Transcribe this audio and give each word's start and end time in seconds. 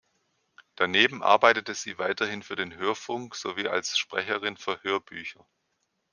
Daneben 0.73 1.21
arbeitete 1.21 1.75
sie 1.75 1.99
weiterhin 1.99 2.41
für 2.41 2.55
den 2.55 2.73
Hörfunk 2.73 3.35
sowie 3.35 3.67
als 3.67 3.99
Sprecherin 3.99 4.57
für 4.57 4.81
Hörbücher. 4.81 5.45